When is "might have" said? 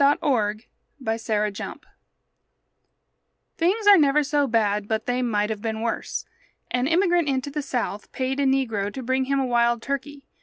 5.21-5.61